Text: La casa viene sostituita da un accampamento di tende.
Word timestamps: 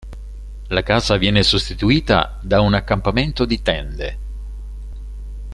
La 0.69 0.81
casa 0.81 1.15
viene 1.17 1.43
sostituita 1.43 2.39
da 2.41 2.59
un 2.61 2.73
accampamento 2.73 3.45
di 3.45 3.61
tende. 3.61 4.17